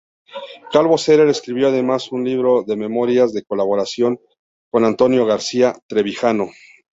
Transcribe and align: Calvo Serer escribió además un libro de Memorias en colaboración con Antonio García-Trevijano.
Calvo 0.71 0.97
Serer 0.97 1.27
escribió 1.29 1.67
además 1.67 2.11
un 2.11 2.23
libro 2.23 2.63
de 2.63 2.75
Memorias 2.75 3.35
en 3.35 3.43
colaboración 3.47 4.19
con 4.71 4.83
Antonio 4.83 5.27
García-Trevijano. 5.27 6.49